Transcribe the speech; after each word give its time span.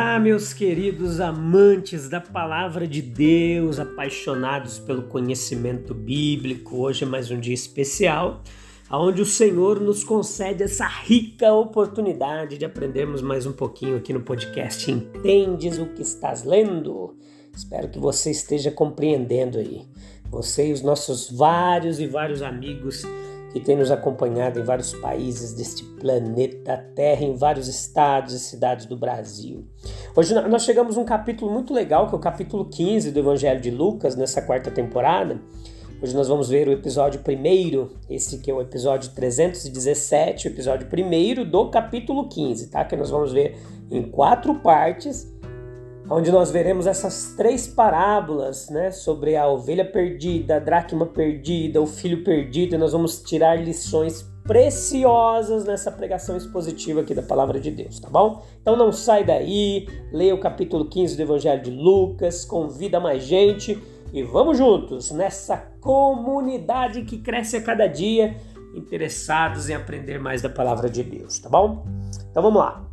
Olá, 0.00 0.16
meus 0.20 0.52
queridos 0.52 1.18
amantes 1.18 2.08
da 2.08 2.20
palavra 2.20 2.86
de 2.86 3.02
Deus, 3.02 3.80
apaixonados 3.80 4.78
pelo 4.78 5.02
conhecimento 5.02 5.92
bíblico. 5.92 6.76
Hoje 6.76 7.02
é 7.02 7.06
mais 7.06 7.32
um 7.32 7.40
dia 7.40 7.52
especial, 7.52 8.40
onde 8.88 9.20
o 9.20 9.26
Senhor 9.26 9.80
nos 9.80 10.04
concede 10.04 10.62
essa 10.62 10.86
rica 10.86 11.52
oportunidade 11.52 12.56
de 12.56 12.64
aprendermos 12.64 13.20
mais 13.20 13.44
um 13.44 13.50
pouquinho 13.50 13.96
aqui 13.96 14.12
no 14.12 14.20
podcast. 14.20 14.88
Entendes 14.88 15.78
o 15.78 15.86
que 15.86 16.02
estás 16.02 16.44
lendo? 16.44 17.16
Espero 17.52 17.88
que 17.88 17.98
você 17.98 18.30
esteja 18.30 18.70
compreendendo 18.70 19.58
aí. 19.58 19.84
Você 20.30 20.68
e 20.68 20.72
os 20.72 20.80
nossos 20.80 21.28
vários 21.28 21.98
e 21.98 22.06
vários 22.06 22.40
amigos 22.40 23.02
que 23.52 23.60
tem 23.60 23.76
nos 23.76 23.90
acompanhado 23.90 24.60
em 24.60 24.62
vários 24.62 24.92
países 24.94 25.54
deste 25.54 25.84
planeta 25.84 26.76
Terra, 26.94 27.24
em 27.24 27.34
vários 27.34 27.66
estados 27.68 28.34
e 28.34 28.38
cidades 28.38 28.86
do 28.86 28.96
Brasil. 28.96 29.64
Hoje 30.14 30.34
nós 30.48 30.62
chegamos 30.62 30.96
a 30.96 31.00
um 31.00 31.04
capítulo 31.04 31.50
muito 31.50 31.72
legal, 31.72 32.06
que 32.06 32.14
é 32.14 32.18
o 32.18 32.20
capítulo 32.20 32.64
15 32.66 33.10
do 33.10 33.18
Evangelho 33.18 33.60
de 33.60 33.70
Lucas, 33.70 34.16
nessa 34.16 34.42
quarta 34.42 34.70
temporada. 34.70 35.40
Hoje 36.00 36.14
nós 36.14 36.28
vamos 36.28 36.48
ver 36.48 36.68
o 36.68 36.72
episódio 36.72 37.20
primeiro, 37.20 37.90
esse 38.08 38.38
que 38.38 38.50
é 38.50 38.54
o 38.54 38.60
episódio 38.60 39.10
317, 39.10 40.46
o 40.46 40.50
episódio 40.50 40.86
primeiro 40.86 41.44
do 41.44 41.70
capítulo 41.70 42.28
15, 42.28 42.68
tá? 42.68 42.84
Que 42.84 42.94
nós 42.94 43.10
vamos 43.10 43.32
ver 43.32 43.56
em 43.90 44.02
quatro 44.02 44.54
partes 44.56 45.26
onde 46.10 46.30
nós 46.32 46.50
veremos 46.50 46.86
essas 46.86 47.34
três 47.36 47.66
parábolas, 47.66 48.70
né, 48.70 48.90
sobre 48.90 49.36
a 49.36 49.46
ovelha 49.46 49.84
perdida, 49.84 50.56
a 50.56 50.58
dracma 50.58 51.06
perdida, 51.06 51.80
o 51.80 51.86
filho 51.86 52.24
perdido, 52.24 52.74
e 52.74 52.78
nós 52.78 52.92
vamos 52.92 53.22
tirar 53.22 53.56
lições 53.56 54.22
preciosas 54.44 55.66
nessa 55.66 55.92
pregação 55.92 56.34
expositiva 56.34 57.02
aqui 57.02 57.14
da 57.14 57.22
palavra 57.22 57.60
de 57.60 57.70
Deus, 57.70 58.00
tá 58.00 58.08
bom? 58.08 58.42
Então 58.62 58.74
não 58.76 58.90
sai 58.90 59.22
daí, 59.22 59.86
leia 60.10 60.34
o 60.34 60.40
capítulo 60.40 60.88
15 60.88 61.16
do 61.16 61.22
Evangelho 61.22 61.62
de 61.62 61.70
Lucas, 61.70 62.46
convida 62.46 62.98
mais 62.98 63.24
gente 63.24 63.78
e 64.10 64.22
vamos 64.22 64.56
juntos 64.56 65.10
nessa 65.10 65.58
comunidade 65.82 67.02
que 67.02 67.18
cresce 67.18 67.58
a 67.58 67.62
cada 67.62 67.86
dia, 67.86 68.36
interessados 68.74 69.68
em 69.68 69.74
aprender 69.74 70.18
mais 70.18 70.40
da 70.40 70.48
palavra 70.48 70.88
de 70.88 71.02
Deus, 71.02 71.38
tá 71.38 71.50
bom? 71.50 71.84
Então 72.30 72.42
vamos 72.42 72.58
lá. 72.58 72.87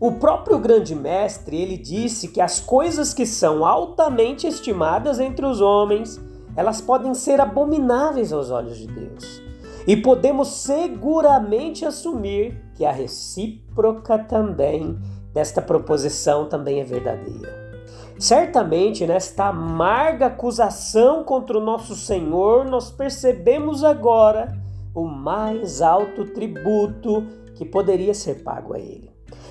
O 0.00 0.12
próprio 0.12 0.58
grande 0.58 0.94
mestre, 0.94 1.60
ele 1.60 1.76
disse 1.76 2.28
que 2.28 2.40
as 2.40 2.58
coisas 2.58 3.12
que 3.12 3.26
são 3.26 3.66
altamente 3.66 4.46
estimadas 4.46 5.20
entre 5.20 5.44
os 5.44 5.60
homens, 5.60 6.18
elas 6.56 6.80
podem 6.80 7.12
ser 7.12 7.38
abomináveis 7.38 8.32
aos 8.32 8.50
olhos 8.50 8.78
de 8.78 8.86
Deus. 8.86 9.42
E 9.86 9.94
podemos 9.98 10.48
seguramente 10.48 11.84
assumir 11.84 12.58
que 12.74 12.86
a 12.86 12.90
recíproca 12.90 14.18
também 14.18 14.98
desta 15.34 15.60
proposição 15.60 16.48
também 16.48 16.80
é 16.80 16.84
verdadeira. 16.84 17.84
Certamente, 18.18 19.06
nesta 19.06 19.48
amarga 19.48 20.26
acusação 20.26 21.24
contra 21.24 21.58
o 21.58 21.62
nosso 21.62 21.94
Senhor, 21.94 22.64
nós 22.64 22.90
percebemos 22.90 23.84
agora 23.84 24.58
o 24.94 25.04
mais 25.04 25.82
alto 25.82 26.24
tributo 26.24 27.22
que 27.54 27.66
poderia 27.66 28.14
ser 28.14 28.42
pago 28.42 28.72
a 28.72 28.78
Ele. 28.78 29.09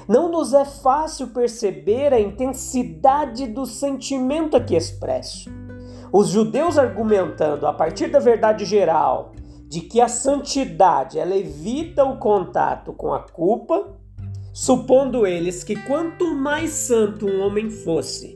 Não 0.10 0.32
nos 0.32 0.56
é 0.56 0.66
fácil 0.66 1.28
perceber 1.28 2.12
a 2.12 2.20
intensidade 2.20 3.46
do 3.46 3.68
sentimento 3.68 4.58
aqui 4.58 4.76
expresso. 4.76 5.52
Os 6.12 6.30
judeus 6.30 6.80
argumentando 6.80 7.68
a 7.68 7.74
partir 7.74 8.08
da 8.08 8.18
verdade 8.18 8.66
geral 8.66 9.34
de 9.68 9.82
que 9.82 10.02
a 10.02 10.08
santidade 10.08 11.20
ela 11.20 11.38
evita 11.38 12.04
o 12.04 12.18
contato 12.18 12.92
com 12.92 13.14
a 13.14 13.20
culpa, 13.20 13.96
supondo 14.52 15.28
eles 15.28 15.64
que 15.64 15.76
quanto 15.76 16.34
mais 16.34 16.72
santo 16.72 17.28
um 17.28 17.42
homem 17.42 17.70
fosse, 17.70 18.36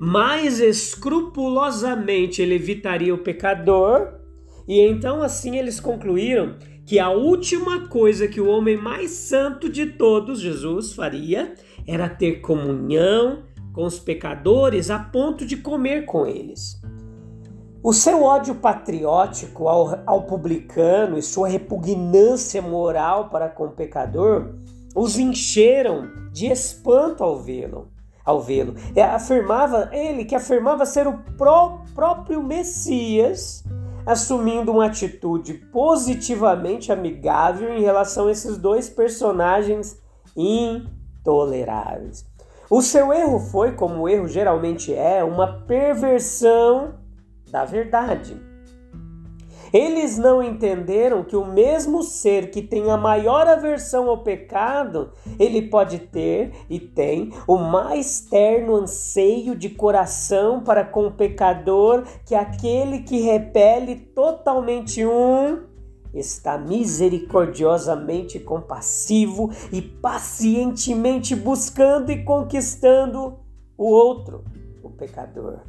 mais 0.00 0.60
escrupulosamente 0.60 2.40
ele 2.40 2.54
evitaria 2.54 3.12
o 3.12 3.18
pecador, 3.18 4.20
e 4.68 4.80
então 4.82 5.20
assim 5.20 5.56
eles 5.56 5.80
concluíram 5.80 6.54
que 6.88 6.98
a 6.98 7.10
última 7.10 7.86
coisa 7.86 8.26
que 8.26 8.40
o 8.40 8.48
homem 8.48 8.74
mais 8.74 9.10
santo 9.10 9.68
de 9.68 9.84
todos, 9.84 10.40
Jesus, 10.40 10.94
faria 10.94 11.52
era 11.86 12.08
ter 12.08 12.40
comunhão 12.40 13.42
com 13.74 13.84
os 13.84 13.98
pecadores 13.98 14.88
a 14.88 14.98
ponto 14.98 15.44
de 15.44 15.58
comer 15.58 16.06
com 16.06 16.26
eles. 16.26 16.80
O 17.82 17.92
seu 17.92 18.22
ódio 18.22 18.54
patriótico 18.54 19.68
ao, 19.68 20.00
ao 20.06 20.22
publicano 20.22 21.18
e 21.18 21.22
sua 21.22 21.46
repugnância 21.46 22.62
moral 22.62 23.28
para 23.28 23.50
com 23.50 23.66
o 23.66 23.72
pecador 23.72 24.54
os 24.96 25.18
encheram 25.18 26.08
de 26.32 26.46
espanto 26.46 27.22
ao 27.22 27.38
vê-lo. 27.38 27.88
Ao 28.24 28.40
vê-lo, 28.40 28.74
é, 28.96 29.02
afirmava 29.02 29.90
ele 29.92 30.24
que 30.24 30.34
afirmava 30.34 30.86
ser 30.86 31.06
o 31.06 31.18
pró 31.36 31.82
próprio 31.94 32.42
Messias 32.42 33.62
assumindo 34.08 34.72
uma 34.72 34.86
atitude 34.86 35.52
positivamente 35.70 36.90
amigável 36.90 37.74
em 37.74 37.82
relação 37.82 38.26
a 38.26 38.30
esses 38.30 38.56
dois 38.56 38.88
personagens 38.88 40.00
intoleráveis. 40.34 42.24
O 42.70 42.80
seu 42.80 43.12
erro 43.12 43.38
foi, 43.38 43.72
como 43.72 44.00
o 44.00 44.08
erro 44.08 44.26
geralmente 44.26 44.94
é, 44.94 45.22
uma 45.22 45.60
perversão 45.66 46.94
da 47.50 47.66
verdade. 47.66 48.47
Eles 49.72 50.18
não 50.18 50.42
entenderam 50.42 51.22
que 51.22 51.36
o 51.36 51.44
mesmo 51.44 52.02
ser 52.02 52.50
que 52.50 52.62
tem 52.62 52.90
a 52.90 52.96
maior 52.96 53.46
aversão 53.46 54.08
ao 54.08 54.18
pecado, 54.18 55.12
ele 55.38 55.62
pode 55.62 55.98
ter 55.98 56.52
e 56.68 56.78
tem 56.78 57.32
o 57.46 57.56
mais 57.56 58.20
terno 58.20 58.76
anseio 58.76 59.54
de 59.54 59.70
coração 59.70 60.60
para 60.60 60.84
com 60.84 61.06
o 61.06 61.12
pecador, 61.12 62.04
que 62.24 62.34
aquele 62.34 63.00
que 63.00 63.20
repele 63.20 63.96
totalmente 63.96 65.04
um 65.04 65.62
está 66.14 66.56
misericordiosamente 66.56 68.38
compassivo 68.40 69.50
e 69.72 69.82
pacientemente 69.82 71.36
buscando 71.36 72.10
e 72.10 72.24
conquistando 72.24 73.38
o 73.76 73.86
outro, 73.90 74.42
o 74.82 74.90
pecador. 74.90 75.60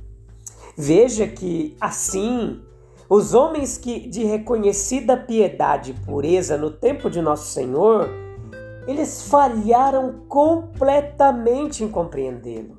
Veja 0.77 1.27
que 1.27 1.75
assim 1.79 2.61
os 3.09 3.33
homens 3.33 3.75
que 3.75 4.07
de 4.07 4.23
reconhecida 4.23 5.17
piedade 5.17 5.91
e 5.91 6.05
pureza 6.05 6.55
no 6.57 6.69
tempo 6.69 7.09
de 7.09 7.19
nosso 7.19 7.47
Senhor, 7.47 8.07
eles 8.87 9.23
falharam 9.23 10.25
completamente 10.27 11.83
em 11.83 11.89
compreendê-lo. 11.89 12.77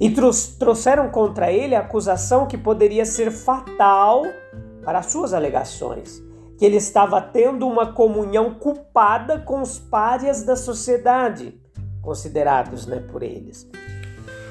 E 0.00 0.10
trouxeram 0.58 1.10
contra 1.10 1.52
ele 1.52 1.74
a 1.74 1.80
acusação 1.80 2.46
que 2.46 2.56
poderia 2.56 3.04
ser 3.04 3.30
fatal 3.30 4.22
para 4.82 5.02
suas 5.02 5.34
alegações, 5.34 6.22
que 6.56 6.64
ele 6.64 6.76
estava 6.76 7.20
tendo 7.20 7.66
uma 7.66 7.92
comunhão 7.92 8.54
culpada 8.54 9.38
com 9.38 9.60
os 9.60 9.78
párias 9.78 10.44
da 10.44 10.56
sociedade, 10.56 11.60
considerados 12.00 12.86
né, 12.86 13.00
por 13.00 13.22
eles. 13.22 13.68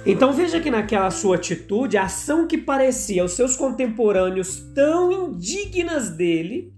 Então 0.09 0.31
veja 0.31 0.61
que 0.61 0.71
naquela 0.71 1.11
sua 1.11 1.35
atitude, 1.35 1.97
a 1.97 2.03
ação 2.03 2.47
que 2.47 2.57
parecia 2.57 3.21
aos 3.21 3.33
seus 3.33 3.57
contemporâneos 3.57 4.61
tão 4.73 5.11
indignas 5.11 6.09
dele, 6.09 6.73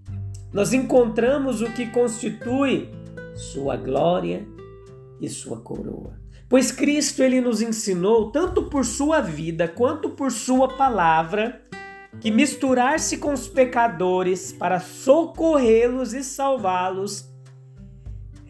nós 0.51 0.73
encontramos 0.73 1.61
o 1.61 1.71
que 1.71 1.85
constitui 1.85 2.89
sua 3.35 3.77
glória 3.77 4.47
e 5.21 5.29
sua 5.29 5.61
coroa. 5.61 6.19
Pois 6.49 6.71
Cristo 6.71 7.21
ele 7.21 7.39
nos 7.39 7.61
ensinou, 7.61 8.31
tanto 8.31 8.63
por 8.63 8.83
sua 8.83 9.21
vida 9.21 9.67
quanto 9.67 10.09
por 10.09 10.31
sua 10.31 10.67
palavra, 10.67 11.61
que 12.19 12.31
misturar-se 12.31 13.17
com 13.17 13.31
os 13.31 13.47
pecadores 13.47 14.51
para 14.51 14.79
socorrê-los 14.79 16.13
e 16.13 16.23
salvá-los 16.23 17.29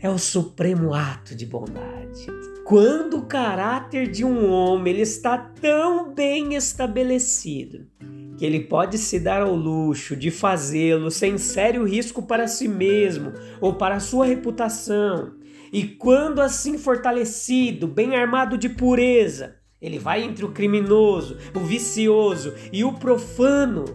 é 0.02 0.10
o 0.10 0.18
supremo 0.18 0.94
ato 0.94 1.36
de 1.36 1.46
bondade. 1.46 2.28
Quando 2.70 3.18
o 3.18 3.26
caráter 3.26 4.08
de 4.08 4.24
um 4.24 4.48
homem 4.48 4.94
ele 4.94 5.02
está 5.02 5.36
tão 5.40 6.14
bem 6.14 6.54
estabelecido 6.54 7.88
que 8.38 8.46
ele 8.46 8.60
pode 8.60 9.00
se 9.00 9.20
dar 9.20 9.42
ao 9.42 9.56
luxo 9.56 10.16
de 10.16 10.30
fazê-lo 10.30 11.10
sem 11.10 11.40
sério 11.40 11.84
risco 11.84 12.22
para 12.22 12.48
si 12.48 12.68
mesmo 12.68 13.34
ou 13.60 13.74
para 13.74 14.00
sua 14.00 14.28
reputação. 14.28 15.32
E 15.74 15.84
quando 15.84 16.44
assim 16.44 16.78
fortalecido, 16.78 17.88
bem 17.88 18.16
armado 18.16 18.56
de 18.56 18.70
pureza, 18.70 19.56
ele 19.82 19.98
vai 19.98 20.22
entre 20.22 20.46
o 20.46 20.52
criminoso, 20.52 21.38
o 21.56 21.62
vicioso 21.62 22.54
e 22.72 22.84
o 22.84 22.94
profano, 22.94 23.86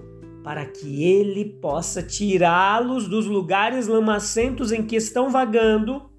para 0.43 0.67
que 0.67 1.05
ele 1.05 1.45
possa 1.45 2.03
tirá-los 2.03 3.07
dos 3.07 3.27
lugares 3.27 3.87
lamacentos 3.87 4.73
em 4.73 4.83
que 4.83 4.97
estão 4.97 5.31
vagando 5.31 6.13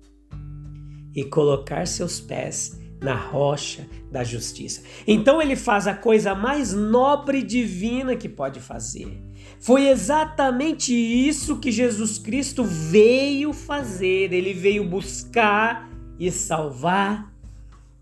e 1.15 1.23
colocar 1.23 1.87
seus 1.87 2.19
pés 2.19 2.79
na 3.01 3.15
rocha 3.15 3.87
da 4.11 4.23
justiça. 4.23 4.81
Então 5.07 5.41
ele 5.41 5.55
faz 5.55 5.87
a 5.87 5.93
coisa 5.93 6.33
mais 6.33 6.73
nobre 6.73 7.39
e 7.39 7.43
divina 7.43 8.15
que 8.15 8.27
pode 8.27 8.59
fazer. 8.59 9.21
Foi 9.59 9.87
exatamente 9.87 10.93
isso 10.93 11.57
que 11.57 11.71
Jesus 11.71 12.17
Cristo 12.17 12.63
veio 12.63 13.53
fazer. 13.53 14.33
Ele 14.33 14.53
veio 14.53 14.87
buscar 14.87 15.89
e 16.19 16.31
salvar 16.31 17.33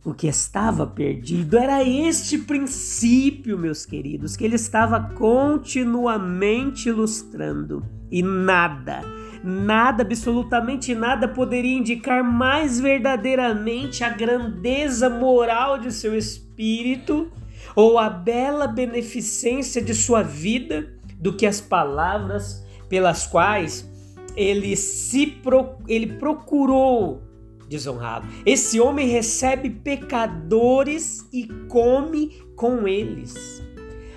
o 0.06 0.14
que 0.14 0.28
estava 0.28 0.86
perdido. 0.86 1.58
Era 1.58 1.84
este 1.84 2.38
princípio, 2.38 3.58
meus 3.58 3.86
queridos, 3.86 4.36
que 4.36 4.44
ele 4.44 4.56
estava 4.56 5.00
continuamente 5.16 6.90
ilustrando. 6.90 7.86
E 8.14 8.22
nada, 8.22 9.02
nada, 9.44 10.04
absolutamente 10.04 10.94
nada 10.94 11.28
poderia 11.28 11.76
indicar 11.76 12.24
mais 12.24 12.80
verdadeiramente 12.80 14.04
a 14.04 14.10
grandeza 14.10 15.10
moral 15.10 15.80
de 15.80 15.92
seu 15.92 16.16
espírito 16.16 17.32
ou 17.76 17.98
a 17.98 18.12
bela 18.12 18.68
beneficência 18.68 19.82
de 19.82 19.96
sua 19.96 20.22
vida 20.22 20.94
do 21.20 21.34
que 21.34 21.48
as 21.48 21.60
palavras 21.60 22.64
pelas 22.88 23.26
quais 23.26 23.90
ele 24.36 24.76
se 24.76 25.26
pro, 25.26 25.78
ele 25.88 26.14
procurou 26.20 27.24
desonrá-lo. 27.68 28.28
Esse 28.46 28.80
homem 28.80 29.08
recebe 29.08 29.72
pecadores 29.72 31.28
e 31.34 31.48
come 31.68 32.40
com 32.56 32.88
eles. 32.88 33.64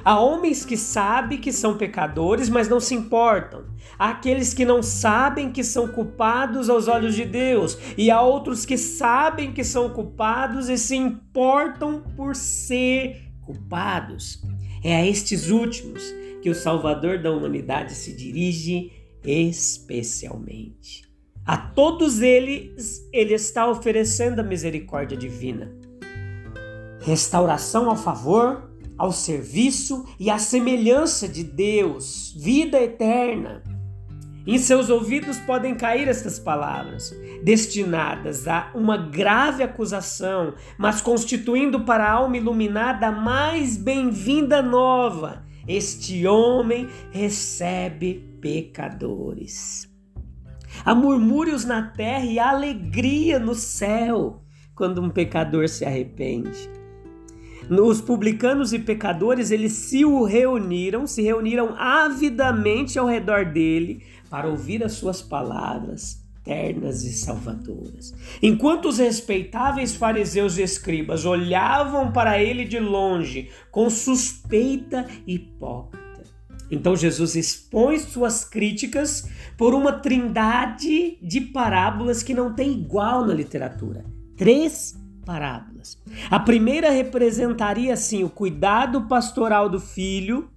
Há 0.07 0.21
homens 0.21 0.65
que 0.65 0.77
sabem 0.77 1.37
que 1.37 1.51
são 1.51 1.77
pecadores, 1.77 2.49
mas 2.49 2.69
não 2.69 2.79
se 2.79 2.95
importam. 2.95 3.65
Aqueles 3.99 4.53
que 4.53 4.65
não 4.65 4.83
sabem 4.83 5.51
que 5.51 5.65
são 5.65 5.89
culpados 5.89 6.69
aos 6.69 6.89
olhos 6.89 7.15
de 7.15 7.25
Deus, 7.25 7.79
e 7.97 8.11
há 8.11 8.21
outros 8.21 8.67
que 8.67 8.77
sabem 8.77 9.53
que 9.53 9.65
são 9.65 9.91
culpados 9.91 10.69
e 10.69 10.77
se 10.77 10.97
importam 10.97 12.03
por 12.17 12.37
ser 12.37 13.31
culpados. 13.43 14.43
É 14.83 14.97
a 14.97 15.07
estes 15.07 15.51
últimos 15.51 16.03
que 16.43 16.51
o 16.51 16.55
Salvador 16.55 17.23
da 17.23 17.33
humanidade 17.33 17.95
se 17.95 18.15
dirige 18.15 18.93
especialmente. 19.25 21.05
A 21.45 21.57
todos 21.57 22.23
eles, 22.23 23.09
ele 23.13 23.35
está 23.35 23.69
oferecendo 23.71 24.41
a 24.41 24.43
misericórdia 24.43 25.17
divina. 25.17 25.73
Restauração 27.01 27.89
ao 27.89 27.97
favor, 27.97 28.71
ao 28.99 29.13
serviço 29.13 30.05
e 30.19 30.29
à 30.29 30.39
semelhança 30.39 31.29
de 31.29 31.45
Deus, 31.45 32.35
vida 32.37 32.81
eterna. 32.81 33.63
Em 34.47 34.59
seus 34.59 34.89
ouvidos 34.91 35.39
podem 35.39 35.75
cair 35.75 36.07
estas 36.07 36.39
palavras, 36.39 37.13
destinadas 37.43 38.47
a 38.47 38.71
uma 38.77 38.97
grave 38.97 39.65
acusação, 39.65 40.55
mas 40.79 41.01
constituindo 41.01 41.81
para 41.81 42.05
a 42.05 42.13
alma 42.13 42.37
iluminada 42.37 43.09
a 43.09 43.13
mais 43.13 43.77
bem-vinda 43.77 44.63
nova. 44.63 45.45
Este 45.67 46.29
homem 46.29 46.89
recebe 47.11 48.39
pecadores. 48.41 49.93
Há 50.85 50.95
murmúrios 50.95 51.65
na 51.65 51.83
terra 51.83 52.25
e 52.25 52.39
alegria 52.39 53.41
no 53.41 53.55
céu 53.55 54.45
quando 54.77 55.03
um 55.03 55.11
pecador 55.11 55.69
se 55.69 55.85
arrepende. 55.85 56.71
Os 57.69 58.01
publicanos 58.01 58.73
e 58.73 58.79
pecadores, 58.79 59.51
eles 59.51 59.73
se 59.73 60.05
reuniram, 60.05 61.05
se 61.05 61.21
reuniram 61.21 61.75
avidamente 61.77 62.97
ao 62.97 63.07
redor 63.07 63.45
dele 63.47 64.05
para 64.29 64.49
ouvir 64.49 64.83
as 64.85 64.93
suas 64.93 65.23
palavras 65.23 66.27
ternas 66.47 67.03
e 67.03 67.13
salvadoras. 67.13 68.15
Enquanto 68.41 68.89
os 68.89 68.99
respeitáveis 68.99 69.97
fariseus 69.97 70.57
e 70.57 70.63
escribas 70.63 71.27
olhavam 71.27 72.13
para 72.13 72.41
ele 72.41 72.65
de 72.65 72.79
longe 72.79 73.51
com 73.71 73.91
suspeita 73.91 75.07
hipócrita. 75.27 76.23
Então 76.71 76.97
Jesus 76.97 77.35
expõe 77.35 77.99
suas 77.99 78.45
críticas 78.45 79.29
por 79.59 79.75
uma 79.75 79.93
trindade 79.93 81.19
de 81.21 81.41
parábolas 81.41 82.23
que 82.23 82.33
não 82.33 82.55
tem 82.55 82.73
igual 82.73 83.27
na 83.27 83.35
literatura. 83.35 84.05
Três 84.37 84.95
parábolas. 85.25 86.01
A 86.31 86.39
primeira 86.39 86.91
representaria 86.91 87.93
assim 87.93 88.23
o 88.23 88.31
cuidado 88.31 89.09
pastoral 89.09 89.69
do 89.69 89.81
filho, 89.81 90.49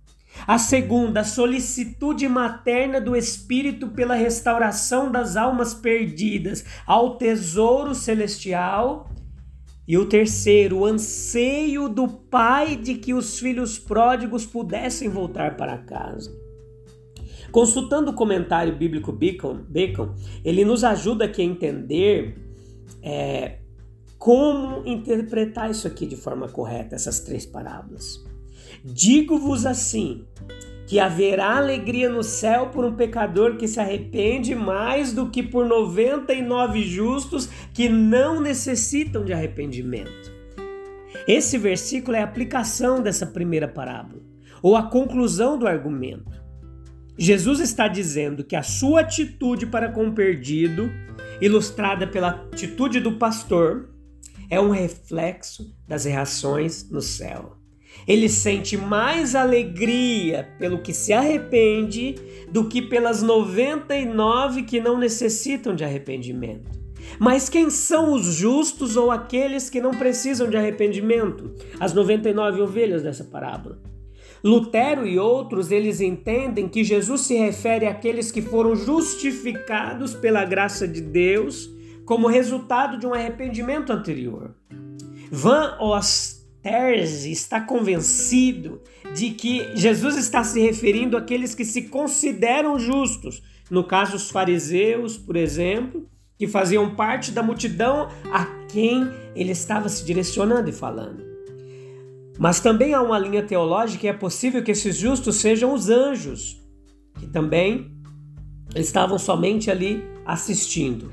a 0.46 0.58
segunda, 0.58 1.22
a 1.22 1.24
solicitude 1.24 2.28
materna 2.28 3.00
do 3.00 3.16
espírito 3.16 3.90
pela 3.90 4.16
restauração 4.16 5.12
das 5.12 5.36
almas 5.36 5.74
perdidas 5.74 6.66
ao 6.86 7.18
tesouro 7.18 7.94
celestial, 7.94 9.10
e 9.90 9.98
o 9.98 10.06
terceiro, 10.06 10.78
o 10.78 10.86
anseio 10.86 11.90
do 11.90 12.08
pai 12.08 12.76
de 12.76 12.94
que 12.94 13.12
os 13.12 13.40
filhos 13.40 13.80
pródigos 13.80 14.46
pudessem 14.46 15.10
voltar 15.10 15.58
para 15.58 15.80
casa. 15.80 16.32
Consultando 17.52 18.12
o 18.12 18.14
comentário 18.14 18.76
bíblico 18.76 19.12
Bacon, 19.12 19.64
Bacon 19.68 20.14
ele 20.46 20.64
nos 20.64 20.84
ajuda 20.84 21.26
aqui 21.26 21.42
a 21.42 21.46
entender 21.46 22.36
é, 23.02 23.58
como 24.20 24.86
interpretar 24.86 25.72
isso 25.72 25.88
aqui 25.88 26.06
de 26.06 26.16
forma 26.16 26.48
correta, 26.48 26.96
essas 26.96 27.22
três 27.22 27.48
parábolas. 27.48 28.24
Digo-vos 28.84 29.66
assim: 29.66 30.26
que 30.90 31.00
haverá 31.00 31.58
alegria 31.58 32.10
no 32.10 32.24
céu 32.24 32.70
por 32.70 32.84
um 32.84 32.96
pecador 32.96 33.58
que 33.58 33.68
se 33.68 33.80
arrepende 33.80 34.56
mais 34.56 35.14
do 35.14 35.30
que 35.30 35.44
por 35.44 35.68
99 35.68 36.82
justos 36.82 37.48
que 37.72 37.88
não 37.88 38.42
necessitam 38.42 39.24
de 39.24 39.32
arrependimento. 39.32 40.34
Esse 41.28 41.60
versículo 41.60 42.18
é 42.18 42.22
a 42.22 42.24
aplicação 42.24 43.04
dessa 43.04 43.28
primeira 43.28 43.68
parábola, 43.68 44.24
ou 44.64 44.76
a 44.76 44.90
conclusão 44.90 45.60
do 45.60 45.68
argumento. 45.68 46.42
Jesus 47.16 47.60
está 47.60 47.88
dizendo 47.88 48.44
que 48.44 48.56
a 48.56 48.64
sua 48.64 49.02
atitude 49.02 49.68
para 49.68 49.92
com 49.92 50.08
o 50.08 50.14
perdido, 50.14 50.90
ilustrada 51.40 52.08
pela 52.08 52.30
atitude 52.30 53.00
do 53.00 53.12
pastor, 53.20 53.92
é 54.50 54.60
um 54.60 54.72
reflexo 54.72 55.72
das 55.88 56.06
reações 56.06 56.90
no 56.90 57.02
céu. 57.02 57.59
Ele 58.08 58.28
sente 58.28 58.76
mais 58.78 59.36
alegria 59.36 60.50
pelo 60.58 60.82
que 60.82 60.94
se 60.94 61.14
arrepende 61.14 62.16
do 62.52 62.68
que 62.68 62.82
pelas 62.82 63.22
99 63.22 64.64
que 64.64 64.80
não 64.80 64.98
necessitam 64.98 65.76
de 65.76 65.84
arrependimento. 65.84 66.80
Mas 67.18 67.50
quem 67.50 67.70
são 67.70 68.14
os 68.14 68.26
justos 68.26 68.96
ou 68.96 69.10
aqueles 69.10 69.70
que 69.70 69.82
não 69.82 69.92
precisam 69.92 70.50
de 70.50 70.58
arrependimento? 70.58 71.56
As 71.80 71.94
99 71.94 72.62
ovelhas 72.62 73.04
dessa 73.04 73.24
parábola. 73.24 73.80
Lutero 74.44 75.06
e 75.06 75.20
outros, 75.20 75.70
eles 75.70 76.00
entendem 76.00 76.68
que 76.68 76.84
Jesus 76.84 77.22
se 77.22 77.36
refere 77.36 77.86
àqueles 77.86 78.32
que 78.32 78.42
foram 78.42 78.76
justificados 78.76 80.14
pela 80.14 80.46
graça 80.46 80.88
de 80.88 81.02
Deus 81.02 81.70
como 82.06 82.28
resultado 82.28 82.98
de 82.98 83.06
um 83.06 83.14
arrependimento 83.14 83.92
anterior. 83.92 84.56
Van 85.30 85.76
Oosterse 86.64 87.32
está 87.32 87.62
convencido 87.62 88.82
de 89.16 89.32
que 89.32 89.76
Jesus 89.76 90.18
está 90.18 90.44
se 90.44 90.60
referindo 90.60 91.18
àqueles 91.18 91.56
que 91.56 91.66
se 91.66 91.84
consideram 91.84 92.78
justos, 92.78 93.42
no 93.70 93.84
caso 93.84 94.16
os 94.16 94.30
fariseus, 94.30 95.18
por 95.18 95.36
exemplo, 95.36 96.08
que 96.38 96.48
faziam 96.48 96.96
parte 96.96 97.32
da 97.32 97.44
multidão 97.44 98.10
a 98.32 98.46
quem 98.68 99.10
ele 99.36 99.52
estava 99.52 99.90
se 99.90 100.06
direcionando 100.06 100.70
e 100.70 100.74
falando. 100.74 101.24
Mas 102.38 102.60
também 102.60 102.94
há 102.94 103.02
uma 103.02 103.20
linha 103.20 103.44
teológica 103.44 104.06
e 104.06 104.10
é 104.10 104.14
possível 104.14 104.64
que 104.64 104.72
esses 104.72 104.96
justos 104.96 105.38
sejam 105.38 105.74
os 105.74 105.90
anjos, 105.90 106.62
que 107.20 107.28
também 107.28 107.92
estavam 108.76 109.20
somente 109.20 109.70
ali 109.70 110.04
assistindo. 110.26 111.12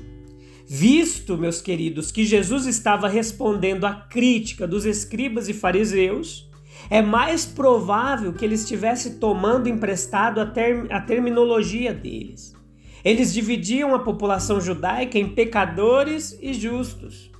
Visto, 0.69 1.37
meus 1.37 1.61
queridos, 1.61 2.11
que 2.11 2.25
Jesus 2.25 2.65
estava 2.65 3.07
respondendo 3.07 3.85
à 3.85 3.93
crítica 3.93 4.67
dos 4.67 4.85
escribas 4.85 5.47
e 5.47 5.53
fariseus, 5.53 6.51
é 6.89 7.01
mais 7.01 7.45
provável 7.45 8.33
que 8.33 8.43
ele 8.43 8.55
estivesse 8.55 9.11
tomando 9.17 9.69
emprestado 9.69 10.41
a, 10.41 10.45
term 10.45 10.87
a 10.89 10.99
terminologia 10.99 11.93
deles. 11.93 12.53
Eles 13.01 13.33
dividiam 13.33 13.95
a 13.95 13.99
população 13.99 14.59
judaica 14.59 15.17
em 15.17 15.29
pecadores 15.29 16.37
e 16.41 16.53
justos. 16.53 17.31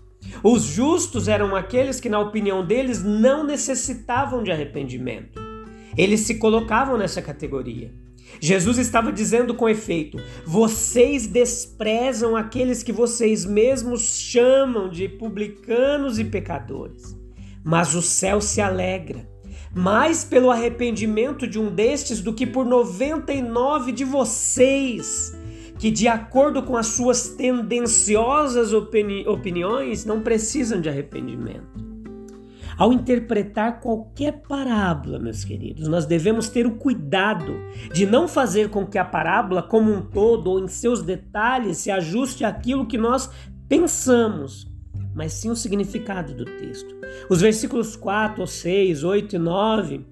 Os 0.41 0.63
justos 0.63 1.27
eram 1.27 1.53
aqueles 1.53 1.99
que, 1.99 2.07
na 2.07 2.19
opinião 2.19 2.65
deles, 2.65 3.03
não 3.03 3.45
necessitavam 3.45 4.41
de 4.41 4.51
arrependimento. 4.53 5.37
Eles 5.97 6.21
se 6.21 6.35
colocavam 6.35 6.97
nessa 6.97 7.21
categoria. 7.21 7.93
Jesus 8.39 8.77
estava 8.77 9.11
dizendo 9.11 9.53
com 9.53 9.69
efeito: 9.69 10.19
vocês 10.45 11.27
desprezam 11.27 12.35
aqueles 12.35 12.83
que 12.83 12.91
vocês 12.91 13.45
mesmos 13.45 14.01
chamam 14.19 14.89
de 14.89 15.07
publicanos 15.07 16.19
e 16.19 16.25
pecadores, 16.25 17.17
mas 17.63 17.95
o 17.95 18.01
céu 18.01 18.41
se 18.41 18.61
alegra 18.61 19.27
mais 19.73 20.23
pelo 20.23 20.49
arrependimento 20.49 21.45
de 21.47 21.59
um 21.59 21.73
destes 21.73 22.19
do 22.19 22.33
que 22.33 22.47
por 22.47 22.65
99 22.65 23.91
de 23.91 24.03
vocês, 24.03 25.37
que, 25.77 25.91
de 25.91 26.07
acordo 26.07 26.63
com 26.63 26.75
as 26.75 26.87
suas 26.87 27.29
tendenciosas 27.29 28.73
opini 28.73 29.27
opiniões, 29.27 30.03
não 30.03 30.21
precisam 30.21 30.81
de 30.81 30.89
arrependimento. 30.89 31.86
Ao 32.77 32.93
interpretar 32.93 33.79
qualquer 33.79 34.43
parábola, 34.47 35.17
meus 35.17 35.43
queridos, 35.43 35.87
nós 35.87 36.05
devemos 36.05 36.47
ter 36.47 36.67
o 36.67 36.75
cuidado 36.75 37.59
de 37.91 38.05
não 38.05 38.27
fazer 38.27 38.69
com 38.69 38.85
que 38.85 38.99
a 38.99 39.05
parábola 39.05 39.63
como 39.63 39.91
um 39.91 40.01
todo 40.01 40.51
ou 40.51 40.59
em 40.59 40.67
seus 40.67 41.01
detalhes 41.01 41.77
se 41.77 41.89
ajuste 41.89 42.45
àquilo 42.45 42.85
que 42.85 42.97
nós 42.97 43.31
pensamos, 43.67 44.71
mas 45.15 45.33
sim 45.33 45.49
o 45.49 45.55
significado 45.55 46.35
do 46.35 46.45
texto. 46.45 46.95
Os 47.27 47.41
versículos 47.41 47.95
4, 47.95 48.45
6, 48.45 49.03
8 49.03 49.35
e 49.35 49.39
9, 49.39 50.05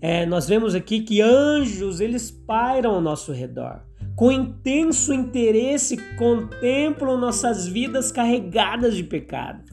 é, 0.00 0.24
nós 0.24 0.46
vemos 0.46 0.76
aqui 0.76 1.00
que 1.00 1.20
anjos 1.20 2.00
eles 2.00 2.30
pairam 2.30 2.94
ao 2.94 3.00
nosso 3.00 3.32
redor. 3.32 3.82
Com 4.14 4.30
intenso 4.30 5.12
interesse 5.12 5.96
contemplam 6.16 7.18
nossas 7.18 7.66
vidas 7.66 8.12
carregadas 8.12 8.94
de 8.94 9.02
pecado. 9.02 9.71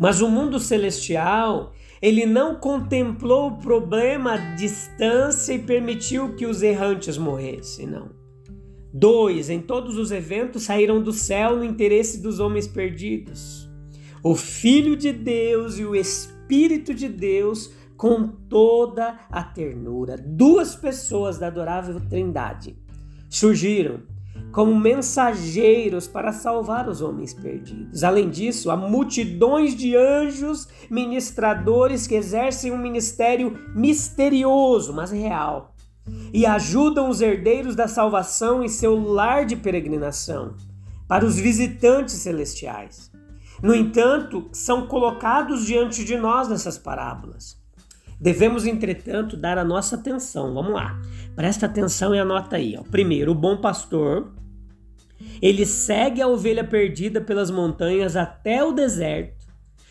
Mas 0.00 0.20
o 0.20 0.28
mundo 0.28 0.58
celestial, 0.58 1.74
ele 2.02 2.26
não 2.26 2.56
contemplou 2.56 3.50
o 3.50 3.58
problema 3.58 4.32
à 4.32 4.54
distância 4.56 5.52
e 5.52 5.58
permitiu 5.58 6.34
que 6.34 6.46
os 6.46 6.62
errantes 6.62 7.16
morressem, 7.16 7.86
não. 7.86 8.10
Dois, 8.92 9.48
em 9.48 9.60
todos 9.60 9.96
os 9.96 10.10
eventos 10.10 10.64
saíram 10.64 11.00
do 11.00 11.12
céu 11.12 11.56
no 11.56 11.64
interesse 11.64 12.20
dos 12.20 12.40
homens 12.40 12.66
perdidos 12.66 13.70
o 14.22 14.34
Filho 14.34 14.96
de 14.96 15.12
Deus 15.12 15.78
e 15.78 15.84
o 15.84 15.96
Espírito 15.96 16.94
de 16.94 17.08
Deus 17.08 17.72
com 17.96 18.28
toda 18.28 19.18
a 19.30 19.42
ternura. 19.42 20.16
Duas 20.16 20.74
pessoas 20.74 21.38
da 21.38 21.46
adorável 21.46 22.00
Trindade 22.08 22.76
surgiram 23.28 24.00
como 24.52 24.74
mensageiros 24.74 26.08
para 26.08 26.32
salvar 26.32 26.88
os 26.88 27.00
homens 27.00 27.32
perdidos. 27.32 28.02
Além 28.02 28.28
disso, 28.28 28.70
há 28.70 28.76
multidões 28.76 29.74
de 29.74 29.96
anjos 29.96 30.68
ministradores 30.90 32.06
que 32.06 32.14
exercem 32.14 32.72
um 32.72 32.78
ministério 32.78 33.58
misterioso, 33.74 34.92
mas 34.92 35.10
real, 35.10 35.74
e 36.32 36.44
ajudam 36.46 37.08
os 37.08 37.20
herdeiros 37.20 37.76
da 37.76 37.86
salvação 37.86 38.62
em 38.62 38.68
seu 38.68 38.98
lar 38.98 39.44
de 39.44 39.56
peregrinação, 39.56 40.54
para 41.06 41.24
os 41.24 41.36
visitantes 41.38 42.14
celestiais. 42.14 43.10
No 43.62 43.74
entanto, 43.74 44.48
são 44.52 44.86
colocados 44.86 45.66
diante 45.66 46.04
de 46.04 46.16
nós 46.16 46.48
nessas 46.48 46.78
parábolas. 46.78 47.60
Devemos, 48.20 48.66
entretanto, 48.66 49.36
dar 49.36 49.56
a 49.56 49.64
nossa 49.64 49.96
atenção. 49.96 50.52
Vamos 50.52 50.72
lá. 50.72 51.00
Presta 51.34 51.66
atenção 51.66 52.14
e 52.14 52.18
anota 52.18 52.56
aí. 52.56 52.76
Ó. 52.78 52.82
Primeiro, 52.82 53.32
o 53.32 53.34
bom 53.34 53.56
pastor, 53.56 54.30
ele 55.40 55.64
segue 55.66 56.20
a 56.20 56.28
ovelha 56.28 56.64
perdida 56.64 57.20
pelas 57.20 57.50
montanhas 57.50 58.16
até 58.16 58.62
o 58.64 58.72
deserto, 58.72 59.46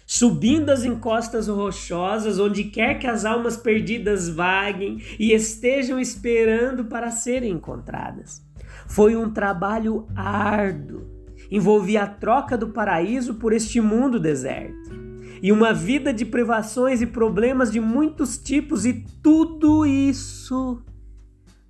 subindo 0.06 0.70
as 0.70 0.84
encostas 0.84 1.48
rochosas, 1.48 2.40
onde 2.40 2.66
quer 2.66 3.00
que 3.00 3.08
as 3.08 3.26
almas 3.26 3.58
perdidas 3.58 4.30
vaguem 4.30 5.02
e 5.20 5.34
estejam 5.34 6.00
esperando 6.00 6.86
para 6.86 7.12
serem 7.12 7.52
encontradas. 7.52 8.42
Foi 8.88 9.16
um 9.16 9.32
trabalho 9.32 10.08
árduo 10.16 11.20
envolvia 11.52 12.04
a 12.04 12.08
troca 12.08 12.58
do 12.58 12.70
paraíso 12.70 13.36
por 13.36 13.54
este 13.54 13.82
mundo 13.82 14.20
deserto. 14.20 14.98
E 15.42 15.52
uma 15.52 15.74
vida 15.74 16.14
de 16.14 16.26
privações 16.26 17.02
e 17.02 17.08
problemas 17.08 17.72
de 17.72 17.80
muitos 17.80 18.38
tipos, 18.38 18.86
e 18.86 19.06
tudo 19.24 19.86
isso 19.86 20.82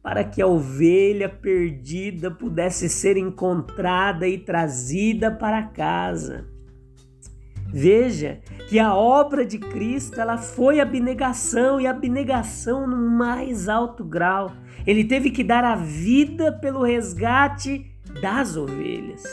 para 0.01 0.24
que 0.24 0.41
a 0.41 0.48
ovelha 0.48 1.27
perdida 1.27 2.32
pudesse 2.32 2.88
ser 2.88 3.18
encontrada 3.18 4.27
e 4.27 4.38
trazida 4.38 5.29
para 5.29 5.63
casa. 5.63 6.48
Veja 7.72 8.39
que 8.68 8.79
a 8.79 8.96
obra 8.96 9.46
de 9.46 9.60
Cristo 9.60 10.20
ela 10.20 10.38
foi 10.38 10.79
abnegação 10.79 11.79
e 11.79 11.86
abnegação 11.86 12.88
no 12.88 12.98
mais 12.98 13.70
alto 13.70 14.03
grau. 14.03 14.51
Ele 14.88 15.03
teve 15.03 15.29
que 15.29 15.44
dar 15.44 15.63
a 15.63 15.75
vida 15.75 16.51
pelo 16.51 16.84
resgate 16.84 17.86
das 18.22 18.58
ovelhas. 18.58 19.24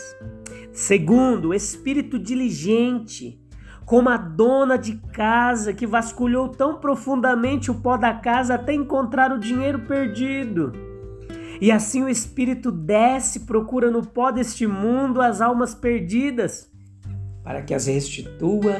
Segundo, 0.72 1.48
o 1.48 1.54
espírito 1.54 2.18
diligente, 2.18 3.40
como 3.86 4.08
a 4.08 4.16
dona 4.16 4.76
de 4.76 4.96
casa 5.12 5.72
que 5.72 5.86
vasculhou 5.86 6.48
tão 6.48 6.80
profundamente 6.80 7.70
o 7.70 7.76
pó 7.76 7.96
da 7.96 8.12
casa 8.12 8.56
até 8.56 8.74
encontrar 8.74 9.32
o 9.32 9.38
dinheiro 9.38 9.86
perdido. 9.86 10.72
E 11.60 11.70
assim 11.70 12.02
o 12.02 12.08
espírito 12.08 12.72
desce, 12.72 13.46
procura 13.46 13.90
no 13.90 14.04
pó 14.04 14.32
deste 14.32 14.66
mundo 14.66 15.22
as 15.22 15.40
almas 15.40 15.72
perdidas, 15.72 16.68
para 17.44 17.62
que 17.62 17.72
as 17.72 17.86
restitua 17.86 18.74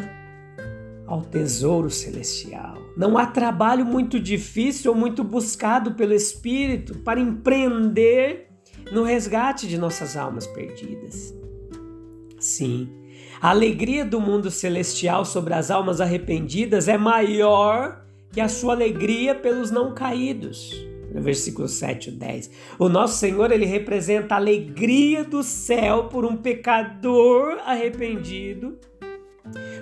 ao 1.07 1.23
tesouro 1.23 1.89
celestial. 1.89 2.77
Não 2.97 3.17
há 3.17 3.27
trabalho 3.27 3.87
muito 3.87 4.19
difícil 4.19 4.91
ou 4.91 4.99
muito 4.99 5.23
buscado 5.23 5.95
pelo 5.95 6.15
espírito 6.15 6.99
para 6.99 7.21
empreender 7.21 8.49
no 8.93 9.05
resgate 9.05 9.69
de 9.69 9.79
nossas 9.79 10.17
almas 10.17 10.49
perdidas. 10.49 11.33
Sim, 12.41 12.89
a 13.41 13.51
alegria 13.51 14.05
do 14.05 14.21
mundo 14.21 14.51
celestial 14.51 15.25
sobre 15.25 15.55
as 15.55 15.71
almas 15.71 16.01
arrependidas 16.01 16.89
é 16.89 16.97
maior 16.97 18.05
que 18.33 18.41
a 18.41 18.49
sua 18.49 18.73
alegria 18.73 19.35
pelos 19.35 19.71
não 19.71 19.95
caídos. 19.95 20.75
No 21.13 21.23
versículo 21.23 21.69
7 21.69 22.11
e 22.11 22.13
10. 22.13 22.51
O 22.79 22.89
nosso 22.89 23.19
Senhor, 23.19 23.51
ele 23.51 23.65
representa 23.65 24.35
a 24.35 24.39
alegria 24.39 25.25
do 25.25 25.43
céu 25.43 26.05
por 26.05 26.25
um 26.25 26.37
pecador 26.37 27.59
arrependido, 27.65 28.79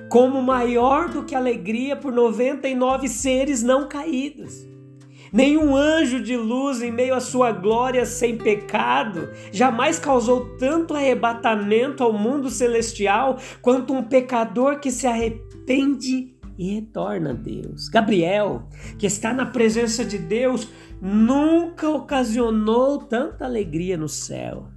como 0.08 0.40
maior 0.42 1.08
do 1.08 1.24
que 1.24 1.34
a 1.34 1.38
alegria 1.38 1.96
por 1.96 2.12
99 2.12 3.08
seres 3.08 3.62
não 3.62 3.88
caídos. 3.88 4.73
Nenhum 5.34 5.74
anjo 5.74 6.22
de 6.22 6.36
luz 6.36 6.80
em 6.80 6.92
meio 6.92 7.12
à 7.12 7.18
sua 7.18 7.50
glória 7.50 8.06
sem 8.06 8.38
pecado 8.38 9.30
jamais 9.50 9.98
causou 9.98 10.56
tanto 10.56 10.94
arrebatamento 10.94 12.04
ao 12.04 12.12
mundo 12.12 12.48
celestial 12.48 13.40
quanto 13.60 13.92
um 13.92 14.04
pecador 14.04 14.78
que 14.78 14.92
se 14.92 15.08
arrepende 15.08 16.36
e 16.56 16.74
retorna 16.76 17.30
a 17.30 17.32
Deus. 17.32 17.88
Gabriel, 17.88 18.68
que 18.96 19.06
está 19.06 19.34
na 19.34 19.44
presença 19.44 20.04
de 20.04 20.18
Deus, 20.18 20.68
nunca 21.02 21.90
ocasionou 21.90 22.98
tanta 22.98 23.44
alegria 23.44 23.96
no 23.96 24.08
céu. 24.08 24.68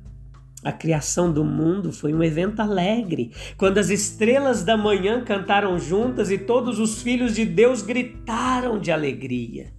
A 0.64 0.72
criação 0.72 1.32
do 1.32 1.46
mundo 1.46 1.92
foi 1.92 2.16
um 2.16 2.24
evento 2.24 2.62
alegre, 2.62 3.32
quando 3.58 3.78
as 3.78 3.92
estrelas 3.92 4.64
da 4.64 4.76
manhã 4.76 5.24
cantaram 5.24 5.78
juntas 5.78 6.32
e 6.32 6.38
todos 6.40 6.80
os 6.80 7.00
filhos 7.04 7.36
de 7.36 7.46
Deus 7.46 7.84
gritaram 7.84 8.80
de 8.80 8.92
alegria. 8.92 9.77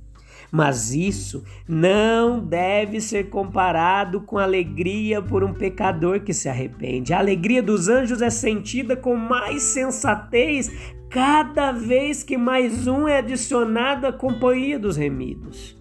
Mas 0.50 0.94
isso 0.94 1.44
não 1.68 2.40
deve 2.40 3.00
ser 3.00 3.28
comparado 3.28 4.20
com 4.22 4.38
alegria 4.38 5.20
por 5.20 5.44
um 5.44 5.52
pecador 5.52 6.20
que 6.20 6.32
se 6.32 6.48
arrepende. 6.48 7.12
A 7.12 7.18
alegria 7.18 7.62
dos 7.62 7.88
anjos 7.88 8.22
é 8.22 8.30
sentida 8.30 8.96
com 8.96 9.14
mais 9.14 9.62
sensatez 9.62 10.70
cada 11.10 11.72
vez 11.72 12.22
que 12.22 12.36
mais 12.36 12.86
um 12.86 13.06
é 13.06 13.18
adicionado 13.18 14.06
à 14.06 14.12
companhia 14.12 14.78
dos 14.78 14.96
remidos. 14.96 15.76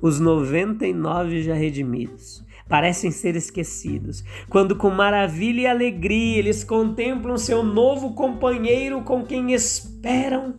Os 0.00 0.20
99 0.20 1.42
já 1.42 1.54
redimidos 1.54 2.46
parecem 2.68 3.10
ser 3.10 3.34
esquecidos, 3.34 4.22
quando 4.48 4.76
com 4.76 4.90
maravilha 4.90 5.62
e 5.62 5.66
alegria 5.66 6.38
eles 6.38 6.62
contemplam 6.62 7.38
seu 7.38 7.62
novo 7.62 8.12
companheiro 8.12 9.00
com 9.02 9.24
quem 9.24 9.52
esperam 9.52 10.54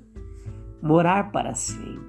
morar 0.82 1.32
para 1.32 1.54
sempre. 1.54 2.09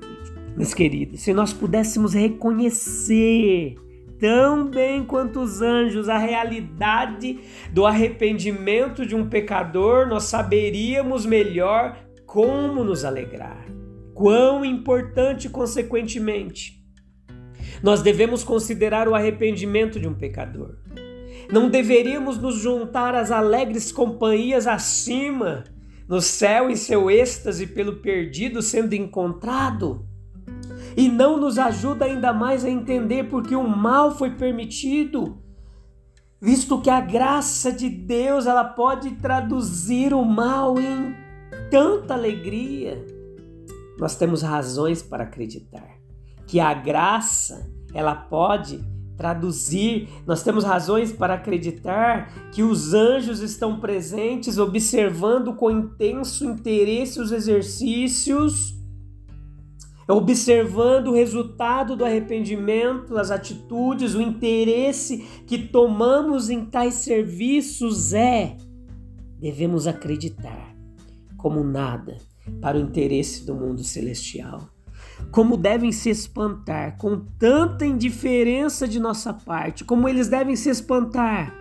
Meus 0.57 0.75
queridos, 0.75 1.21
se 1.21 1.33
nós 1.33 1.53
pudéssemos 1.53 2.13
reconhecer 2.13 3.77
tão 4.19 4.69
bem 4.69 5.03
quanto 5.05 5.41
os 5.41 5.63
anjos 5.63 6.09
a 6.09 6.19
realidade 6.19 7.41
do 7.73 7.87
arrependimento 7.87 9.07
de 9.07 9.17
um 9.17 9.29
pecador, 9.29 10.07
nós 10.07 10.25
saberíamos 10.25 11.25
melhor 11.25 11.99
como 12.27 12.85
nos 12.85 13.05
alegrar. 13.05 13.67
Quão 14.13 14.65
importante, 14.65 15.49
consequentemente, 15.49 16.85
nós 17.83 18.03
devemos 18.03 18.45
considerar 18.45 19.09
o 19.09 19.15
arrependimento 19.15 19.99
de 19.99 20.07
um 20.07 20.15
pecador. 20.15 20.77
Não 21.51 21.71
deveríamos 21.71 22.39
nos 22.39 22.57
juntar 22.57 23.15
às 23.15 23.31
alegres 23.31 23.91
companhias 23.91 24.67
acima, 24.67 25.65
no 26.07 26.21
céu 26.21 26.69
em 26.69 26.77
seu 26.77 27.11
êxtase 27.11 27.69
pelo 27.69 27.97
perdido 27.97 28.61
sendo 28.61 28.93
encontrado? 28.93 30.10
E 30.97 31.09
não 31.09 31.39
nos 31.39 31.59
ajuda 31.59 32.05
ainda 32.05 32.33
mais 32.33 32.65
a 32.65 32.71
entender 32.71 33.25
porque 33.25 33.55
o 33.55 33.69
mal 33.69 34.17
foi 34.17 34.31
permitido. 34.31 35.39
Visto 36.41 36.81
que 36.81 36.89
a 36.89 37.01
graça 37.01 37.71
de 37.71 37.89
Deus 37.89 38.47
ela 38.47 38.65
pode 38.65 39.11
traduzir 39.17 40.15
o 40.15 40.25
mal 40.25 40.79
em 40.79 41.15
tanta 41.71 42.15
alegria, 42.15 43.05
nós 43.99 44.17
temos 44.17 44.41
razões 44.41 45.03
para 45.03 45.25
acreditar 45.25 46.01
que 46.47 46.59
a 46.59 46.75
graça 46.75 47.71
ela 47.95 48.15
pode 48.15 48.83
traduzir, 49.17 50.09
nós 50.27 50.43
temos 50.43 50.65
razões 50.65 51.13
para 51.13 51.35
acreditar 51.35 52.51
que 52.51 52.63
os 52.63 52.95
anjos 52.95 53.41
estão 53.41 53.79
presentes, 53.79 54.57
observando 54.57 55.55
com 55.55 55.71
intenso 55.71 56.45
interesse 56.45 57.21
os 57.21 57.31
exercícios, 57.31 58.80
observando 60.11 61.09
o 61.09 61.15
resultado 61.15 61.95
do 61.95 62.05
arrependimento, 62.05 63.17
as 63.17 63.31
atitudes, 63.31 64.15
o 64.15 64.21
interesse 64.21 65.19
que 65.47 65.59
tomamos 65.59 66.51
em 66.51 66.65
tais 66.65 66.95
serviços 66.95 68.13
é, 68.13 68.57
devemos 69.39 69.87
acreditar 69.87 70.75
como 71.37 71.65
nada 71.65 72.19
para 72.61 72.77
o 72.77 72.81
interesse 72.81 73.47
do 73.47 73.55
mundo 73.55 73.83
celestial. 73.83 74.69
Como 75.31 75.57
devem 75.57 75.93
se 75.93 76.11
espantar 76.11 76.97
com 76.99 77.25
tanta 77.39 77.87
indiferença 77.87 78.89
de 78.89 78.99
nossa 78.99 79.33
parte, 79.33 79.85
como 79.85 80.09
eles 80.09 80.29
devem 80.29 80.57
se 80.57 80.69
espantar? 80.69 81.55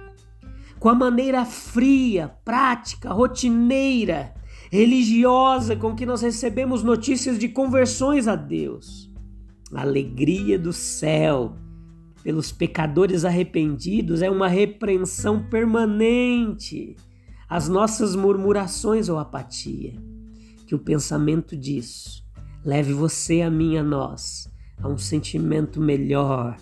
Com 0.80 0.90
a 0.90 0.96
maneira 0.96 1.46
fria, 1.46 2.30
prática, 2.44 3.12
rotineira, 3.12 4.34
religiosa 4.70 5.76
com 5.76 5.96
que 5.96 6.06
nós 6.06 6.22
recebemos 6.22 6.84
notícias 6.84 7.40
de 7.40 7.50
conversões 7.50 8.28
a 8.28 8.36
Deus. 8.36 9.10
A 9.74 9.82
alegria 9.82 10.58
do 10.58 10.72
céu 10.72 11.56
pelos 12.24 12.52
pecadores 12.52 13.26
arrependidos 13.26 14.22
é 14.22 14.30
uma 14.30 14.48
repreensão 14.48 15.44
permanente 15.50 16.96
às 17.48 17.68
nossas 17.68 18.16
murmurações 18.16 19.10
ou 19.10 19.18
apatia. 19.18 19.94
Que 20.68 20.76
o 20.76 20.80
pensamento 20.80 21.58
disso 21.58 22.24
leve 22.64 22.94
você, 22.94 23.42
a 23.42 23.50
mim, 23.50 23.78
a 23.78 23.84
nós, 23.84 24.52
a 24.82 24.88
um 24.88 24.98
sentimento 24.98 25.82
melhor, 25.82 26.58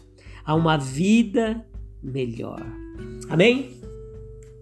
a 0.45 0.55
uma 0.55 0.77
vida 0.77 1.65
melhor. 2.01 2.61
Amém? 3.29 3.81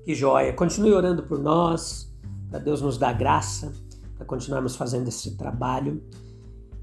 Que 0.04 0.16
joia! 0.16 0.54
Continue 0.54 0.94
orando 0.94 1.24
por 1.24 1.40
nós, 1.40 2.12
para 2.56 2.60
Deus 2.60 2.82
nos 2.82 2.98
dar 2.98 3.12
graça, 3.14 3.74
para 4.16 4.26
continuarmos 4.26 4.78
fazendo 4.78 5.10
esse 5.10 5.36
trabalho. 5.36 6.02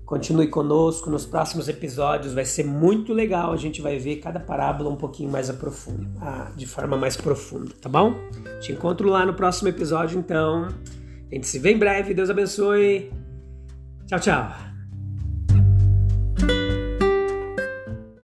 Continue 0.04 0.48
conosco 0.48 1.08
nos 1.08 1.24
próximos 1.24 1.66
episódios, 1.66 2.34
vai 2.34 2.44
ser 2.44 2.64
muito 2.64 3.14
legal. 3.14 3.52
A 3.52 3.56
gente 3.56 3.80
vai 3.80 3.98
ver 3.98 4.16
cada 4.16 4.38
parábola 4.38 4.90
um 4.90 4.96
pouquinho 4.96 5.30
mais 5.30 5.48
a 5.48 5.54
profundo, 5.54 6.10
de 6.54 6.66
forma 6.66 6.98
mais 6.98 7.16
profunda, 7.16 7.72
tá 7.80 7.88
bom? 7.88 8.14
Te 8.60 8.72
encontro 8.72 9.08
lá 9.08 9.24
no 9.24 9.32
próximo 9.32 9.68
episódio, 9.68 10.18
então. 10.18 10.68
A 11.30 11.34
gente 11.34 11.46
se 11.46 11.58
vê 11.58 11.72
em 11.72 11.78
breve. 11.78 12.12
Deus 12.12 12.28
abençoe. 12.28 13.10
Tchau, 14.06 14.20
tchau. 14.20 14.71